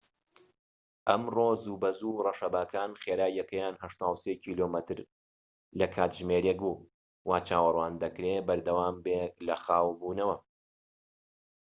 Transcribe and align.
ئەمڕۆ 1.07 1.49
زووبەزوو، 1.63 2.21
ڕەشەباکان 2.25 2.91
خێراییەکەیان 3.01 3.75
٨٣ 3.81 4.41
کیلۆمەتر/کاتژمێرێك 4.43 6.59
بوو، 6.65 6.85
وا 7.29 7.37
چاوەڕوان 7.47 7.93
دەکرێت 8.03 8.43
بەردەوامبێت 8.47 9.33
لە 9.47 9.55
خاوبوونەوە 9.63 10.35